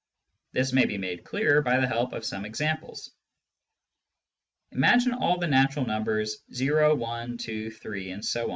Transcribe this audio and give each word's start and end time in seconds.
This 0.51 0.73
may 0.73 0.85
be 0.85 0.97
made 0.97 1.23
clearer 1.25 1.61
by 1.61 1.79
the 1.79 1.85
help 1.87 2.13
of 2.13 2.25
some 2.25 2.43
examples. 2.43 3.11
Imagine 4.71 5.13
all 5.13 5.37
the 5.37 5.47
natural 5.47 5.85
numbers 5.85 6.39
o, 6.59 7.03
i, 7.03 7.29
2, 7.37 7.69
3,... 7.71 8.15